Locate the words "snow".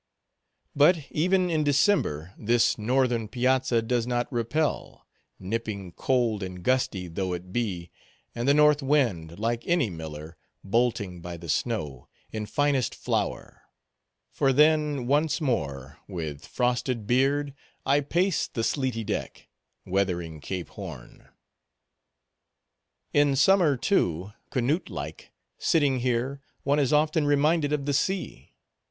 11.49-12.07